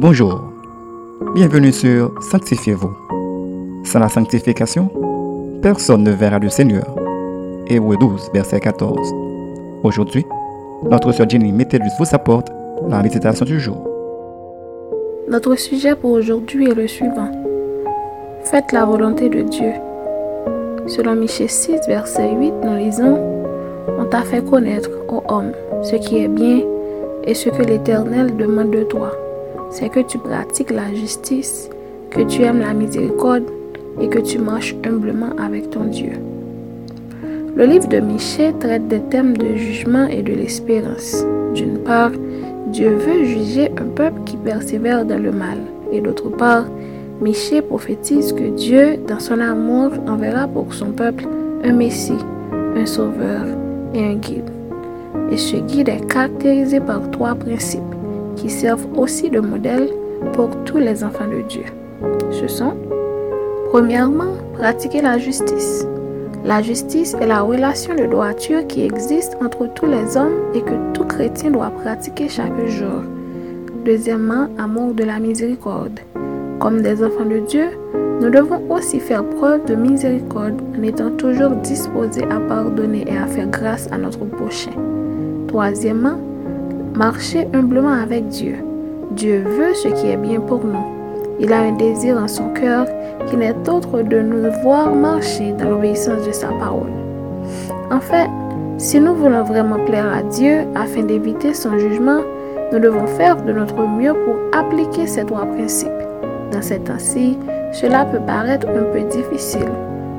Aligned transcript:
Bonjour, 0.00 0.44
bienvenue 1.34 1.72
sur 1.72 2.12
Sanctifiez-vous. 2.20 2.96
Sans 3.82 3.98
la 3.98 4.08
sanctification, 4.08 4.88
personne 5.60 6.04
ne 6.04 6.12
verra 6.12 6.38
le 6.38 6.48
Seigneur. 6.48 6.86
Hébreu 7.66 7.96
12, 7.96 8.30
verset 8.32 8.60
14. 8.60 8.96
Aujourd'hui, 9.82 10.24
notre 10.88 11.10
sœur 11.10 11.28
Jenny 11.28 11.50
Métellus 11.50 11.90
vous 11.98 12.06
apporte 12.12 12.46
la 12.86 13.02
méditation 13.02 13.44
du 13.44 13.58
jour. 13.58 13.84
Notre 15.28 15.56
sujet 15.56 15.96
pour 15.96 16.12
aujourd'hui 16.12 16.70
est 16.70 16.76
le 16.76 16.86
suivant. 16.86 17.32
Faites 18.44 18.70
la 18.70 18.84
volonté 18.84 19.28
de 19.28 19.42
Dieu. 19.42 19.72
Selon 20.86 21.16
Michée 21.16 21.48
6, 21.48 21.88
verset 21.88 22.36
8, 22.36 22.52
nous 22.62 22.76
lisons 22.76 23.18
On 23.98 24.04
t'a 24.04 24.22
fait 24.22 24.48
connaître, 24.48 24.90
ô 25.08 25.24
homme, 25.26 25.50
ce 25.82 25.96
qui 25.96 26.18
est 26.18 26.28
bien 26.28 26.60
et 27.24 27.34
ce 27.34 27.48
que 27.48 27.62
l'Éternel 27.62 28.36
demande 28.36 28.70
de 28.70 28.84
toi. 28.84 29.10
C'est 29.70 29.90
que 29.90 30.00
tu 30.00 30.18
pratiques 30.18 30.70
la 30.70 30.92
justice, 30.94 31.68
que 32.10 32.22
tu 32.22 32.42
aimes 32.42 32.60
la 32.60 32.72
miséricorde 32.72 33.44
et 34.00 34.08
que 34.08 34.18
tu 34.18 34.38
marches 34.38 34.74
humblement 34.84 35.30
avec 35.38 35.70
ton 35.70 35.84
Dieu. 35.84 36.12
Le 37.54 37.64
livre 37.64 37.88
de 37.88 37.98
Michée 37.98 38.54
traite 38.58 38.88
des 38.88 39.00
thèmes 39.00 39.36
de 39.36 39.56
jugement 39.56 40.06
et 40.06 40.22
de 40.22 40.32
l'espérance. 40.32 41.24
D'une 41.54 41.78
part, 41.78 42.12
Dieu 42.68 42.90
veut 42.90 43.24
juger 43.24 43.70
un 43.78 43.88
peuple 43.94 44.20
qui 44.24 44.36
persévère 44.36 45.04
dans 45.04 45.20
le 45.20 45.32
mal. 45.32 45.58
Et 45.92 46.00
d'autre 46.00 46.30
part, 46.30 46.64
Michée 47.20 47.62
prophétise 47.62 48.32
que 48.32 48.48
Dieu, 48.48 48.98
dans 49.06 49.20
son 49.20 49.40
amour, 49.40 49.90
enverra 50.06 50.46
pour 50.46 50.72
son 50.72 50.92
peuple 50.92 51.24
un 51.64 51.72
Messie, 51.72 52.24
un 52.76 52.86
Sauveur 52.86 53.44
et 53.92 54.04
un 54.04 54.14
guide. 54.14 54.50
Et 55.30 55.36
ce 55.36 55.56
guide 55.56 55.88
est 55.88 56.06
caractérisé 56.06 56.80
par 56.80 57.10
trois 57.10 57.34
principes 57.34 57.82
qui 58.38 58.48
servent 58.48 58.86
aussi 58.96 59.30
de 59.30 59.40
modèle 59.40 59.90
pour 60.32 60.50
tous 60.64 60.78
les 60.78 61.04
enfants 61.04 61.28
de 61.28 61.42
Dieu. 61.42 61.64
Ce 62.30 62.46
sont, 62.46 62.74
premièrement, 63.70 64.32
pratiquer 64.54 65.02
la 65.02 65.18
justice. 65.18 65.86
La 66.44 66.62
justice 66.62 67.14
est 67.20 67.26
la 67.26 67.42
relation 67.42 67.94
de 67.94 68.06
droiture 68.06 68.66
qui 68.66 68.82
existe 68.82 69.36
entre 69.44 69.66
tous 69.74 69.86
les 69.86 70.16
hommes 70.16 70.38
et 70.54 70.62
que 70.62 70.92
tout 70.94 71.04
chrétien 71.04 71.50
doit 71.50 71.70
pratiquer 71.70 72.28
chaque 72.28 72.66
jour. 72.66 73.02
Deuxièmement, 73.84 74.48
amour 74.56 74.94
de 74.94 75.04
la 75.04 75.18
miséricorde. 75.18 76.00
Comme 76.60 76.82
des 76.82 77.02
enfants 77.04 77.24
de 77.24 77.38
Dieu, 77.38 77.68
nous 78.20 78.30
devons 78.30 78.62
aussi 78.70 78.98
faire 79.00 79.24
preuve 79.24 79.64
de 79.66 79.74
miséricorde 79.74 80.60
en 80.76 80.82
étant 80.82 81.10
toujours 81.10 81.50
disposés 81.50 82.24
à 82.24 82.40
pardonner 82.40 83.04
et 83.06 83.16
à 83.16 83.26
faire 83.26 83.48
grâce 83.48 83.88
à 83.92 83.98
notre 83.98 84.24
prochain. 84.24 84.72
Troisièmement, 85.46 86.18
marcher 86.98 87.46
humblement 87.54 87.92
avec 87.92 88.26
Dieu. 88.26 88.56
Dieu 89.12 89.44
veut 89.46 89.72
ce 89.72 89.86
qui 89.86 90.10
est 90.10 90.16
bien 90.16 90.40
pour 90.40 90.64
nous. 90.64 90.84
Il 91.38 91.52
a 91.52 91.60
un 91.60 91.72
désir 91.72 92.16
en 92.16 92.26
son 92.26 92.48
cœur 92.48 92.86
qui 93.28 93.36
n'est 93.36 93.54
autre 93.68 94.02
de 94.02 94.20
nous 94.20 94.50
voir 94.64 94.92
marcher 94.92 95.52
dans 95.52 95.70
l'obéissance 95.70 96.26
de 96.26 96.32
sa 96.32 96.48
parole. 96.48 96.90
En 97.92 98.00
fait, 98.00 98.28
si 98.78 98.98
nous 98.98 99.14
voulons 99.14 99.44
vraiment 99.44 99.78
plaire 99.84 100.12
à 100.12 100.24
Dieu 100.24 100.66
afin 100.74 101.04
d'éviter 101.04 101.54
son 101.54 101.78
jugement, 101.78 102.22
nous 102.72 102.80
devons 102.80 103.06
faire 103.06 103.36
de 103.36 103.52
notre 103.52 103.80
mieux 103.86 104.14
pour 104.24 104.34
appliquer 104.58 105.06
ces 105.06 105.24
trois 105.24 105.46
principes. 105.46 105.88
Dans 106.50 106.62
ces 106.62 106.80
temps-ci, 106.80 107.38
cela 107.70 108.06
peut 108.06 108.20
paraître 108.26 108.66
un 108.68 108.92
peu 108.92 109.02
difficile, 109.08 109.70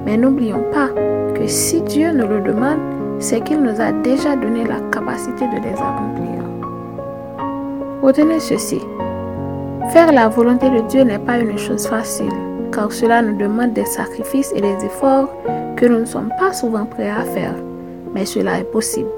mais 0.06 0.16
n'oublions 0.16 0.64
pas 0.72 0.88
que 1.36 1.46
si 1.46 1.82
Dieu 1.82 2.14
nous 2.14 2.28
le 2.28 2.40
demande, 2.40 2.80
c'est 3.20 3.42
qu'il 3.44 3.62
nous 3.62 3.82
a 3.82 3.92
déjà 3.92 4.38
donné 4.38 4.64
la 4.64 4.80
capacité 4.92 5.46
de 5.46 5.62
les 5.62 5.74
accomplir. 5.74 6.39
Retenez 8.02 8.40
ceci. 8.40 8.80
Faire 9.90 10.14
la 10.14 10.30
volonté 10.30 10.70
de 10.70 10.80
Dieu 10.88 11.04
n'est 11.04 11.20
pas 11.20 11.38
une 11.38 11.58
chose 11.58 11.86
facile, 11.86 12.32
car 12.72 12.92
cela 12.94 13.22
nous 13.22 13.38
demande 13.38 13.74
des 13.74 13.86
sacrifices 13.86 14.54
et 14.56 14.62
des 14.62 14.86
efforts 14.86 15.28
que 15.76 15.86
nous 15.86 16.00
ne 16.00 16.06
sommes 16.06 16.32
pas 16.40 16.54
souvent 16.54 16.86
prêts 16.86 17.10
à 17.10 17.24
faire. 17.24 17.56
Mais 18.14 18.26
cela 18.26 18.60
est 18.60 18.72
possible 18.72 19.10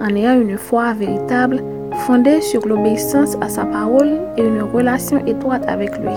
en 0.00 0.14
ayant 0.14 0.40
une 0.40 0.56
foi 0.56 0.94
véritable 0.94 1.62
fondée 2.06 2.40
sur 2.40 2.66
l'obéissance 2.66 3.36
à 3.42 3.50
sa 3.50 3.66
parole 3.66 4.18
et 4.38 4.42
une 4.42 4.62
relation 4.62 5.24
étroite 5.26 5.64
avec 5.68 5.90
lui. 5.98 6.14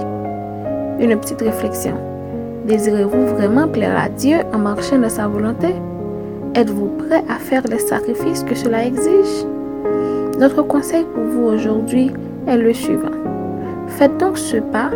Une 1.00 1.20
petite 1.20 1.42
réflexion. 1.42 1.98
Désirez-vous 2.66 3.36
vraiment 3.36 3.68
plaire 3.68 4.00
à 4.00 4.08
Dieu 4.08 4.38
en 4.54 4.60
marchant 4.60 5.00
dans 5.00 5.10
sa 5.10 5.28
volonté? 5.28 5.76
Êtes-vous 6.56 6.88
prêt 7.00 7.24
à 7.30 7.36
faire 7.36 7.64
les 7.70 7.80
sacrifices 7.80 8.46
que 8.46 8.56
cela 8.56 8.86
exige? 8.86 9.46
Notre 10.40 10.64
conseil 10.64 11.06
pour 11.14 11.24
vous 11.24 11.44
aujourd'hui 11.44 12.12
est 12.48 12.58
le 12.58 12.74
suivant. 12.74 13.12
Faites 13.88 14.18
donc 14.18 14.38
ce 14.38 14.58
pas 14.58 14.90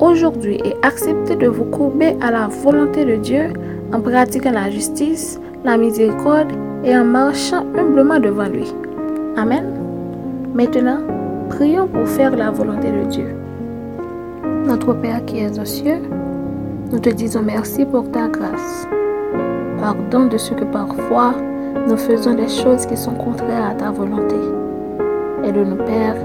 aujourd'hui 0.00 0.58
et 0.64 0.74
acceptez 0.82 1.36
de 1.36 1.48
vous 1.48 1.64
courber 1.64 2.16
à 2.22 2.30
la 2.30 2.48
volonté 2.48 3.04
de 3.04 3.16
Dieu 3.16 3.52
en 3.92 4.00
pratiquant 4.00 4.52
la 4.52 4.70
justice, 4.70 5.38
la 5.64 5.76
miséricorde 5.76 6.52
et 6.82 6.96
en 6.96 7.04
marchant 7.04 7.66
humblement 7.76 8.18
devant 8.18 8.48
lui. 8.48 8.72
Amen. 9.36 9.64
Maintenant, 10.54 11.00
prions 11.50 11.86
pour 11.86 12.08
faire 12.08 12.34
la 12.34 12.50
volonté 12.50 12.90
de 12.90 13.04
Dieu. 13.04 13.34
Notre 14.64 14.94
Père 14.94 15.24
qui 15.26 15.40
es 15.40 15.58
aux 15.60 15.64
cieux, 15.66 16.00
nous 16.90 16.98
te 16.98 17.10
disons 17.10 17.42
merci 17.42 17.84
pour 17.84 18.10
ta 18.10 18.28
grâce. 18.28 18.88
Pardon 19.78 20.26
de 20.26 20.38
ce 20.38 20.54
que 20.54 20.64
parfois 20.64 21.34
nous 21.86 21.96
faisons 21.98 22.34
des 22.34 22.48
choses 22.48 22.86
qui 22.86 22.96
sont 22.96 23.14
contraires 23.14 23.70
à 23.70 23.74
ta 23.74 23.90
volonté. 23.90 24.36
Aide-nous, 25.44 25.76
Père, 25.84 26.16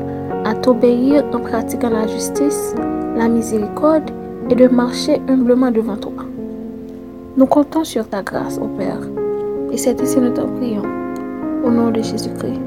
à 0.44 0.54
t'obéir 0.54 1.24
en 1.34 1.40
pratiquant 1.40 1.90
la 1.90 2.08
justice, 2.08 2.76
la 3.16 3.28
miséricorde 3.28 4.12
et 4.50 4.56
de 4.56 4.68
marcher 4.68 5.22
humblement 5.28 5.72
devant 5.72 5.98
toi. 5.98 6.12
Nous 7.38 7.46
comptons 7.46 7.84
sur 7.84 8.08
ta 8.08 8.22
grâce, 8.22 8.58
ô 8.58 8.68
Père, 8.78 9.00
et 9.72 9.78
c'est 9.78 10.00
ici 10.02 10.20
nous 10.20 10.32
t'en 10.32 10.48
prions. 10.48 10.84
Au 11.64 11.72
nom 11.72 11.90
de 11.90 12.02
Jésus-Christ. 12.02 12.62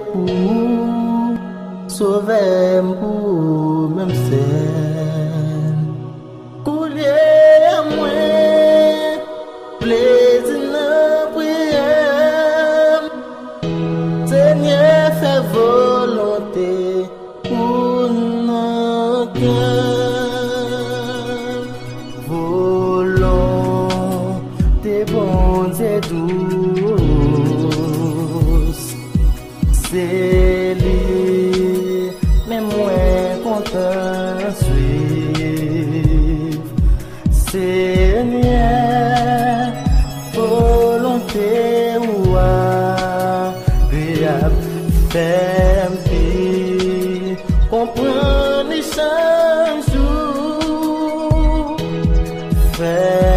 pou, 0.09 1.37
sove 1.97 2.41
m 2.83 2.89
pou 2.99 3.87
mèm 3.95 4.11
sè. 4.25 4.84
Chaque 48.83 49.93
jour. 49.93 51.77
Fais-moi 52.73 53.34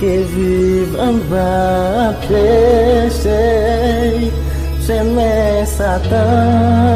que 0.00 0.22
vive 0.34 0.96
en 0.98 1.14
va 1.30 2.12
prêcher, 2.26 3.32
j'aimais 4.84 5.64
Satan. 5.64 6.95